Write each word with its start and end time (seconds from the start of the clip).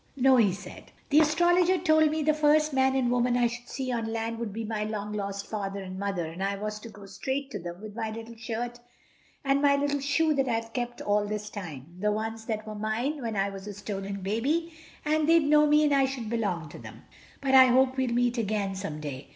"No," 0.17 0.37
he 0.37 0.51
said, 0.51 0.91
"the 1.11 1.19
Astrologer 1.19 1.77
told 1.77 2.09
me 2.09 2.23
the 2.23 2.33
first 2.33 2.73
man 2.73 2.95
and 2.95 3.11
woman 3.11 3.37
I 3.37 3.45
should 3.45 3.69
see 3.69 3.91
on 3.91 4.11
land 4.11 4.39
would 4.39 4.51
be 4.51 4.65
my 4.65 4.83
long 4.83 5.13
lost 5.13 5.45
Father 5.45 5.79
and 5.83 5.99
Mother, 5.99 6.25
and 6.25 6.43
I 6.43 6.55
was 6.55 6.79
to 6.79 6.89
go 6.89 7.05
straight 7.05 7.51
to 7.51 7.59
them 7.59 7.79
with 7.79 7.95
my 7.95 8.09
little 8.09 8.35
shirt 8.35 8.79
and 9.45 9.61
my 9.61 9.75
little 9.75 9.99
shoe 9.99 10.33
that 10.33 10.47
I've 10.49 10.73
kept 10.73 11.01
all 11.03 11.27
this 11.27 11.51
time, 11.51 11.97
the 11.99 12.11
ones 12.11 12.45
that 12.45 12.65
were 12.65 12.73
mine 12.73 13.21
when 13.21 13.35
I 13.35 13.51
was 13.51 13.67
a 13.67 13.73
stolen 13.75 14.21
baby, 14.21 14.73
and 15.05 15.29
they'd 15.29 15.45
know 15.47 15.67
me 15.67 15.83
and 15.83 15.93
I 15.93 16.05
should 16.05 16.31
belong 16.31 16.67
to 16.69 16.79
them. 16.79 17.03
But 17.39 17.53
I 17.53 17.65
hope 17.67 17.95
we'll 17.95 18.09
meet 18.11 18.39
again 18.39 18.73
some 18.73 19.01
day. 19.01 19.27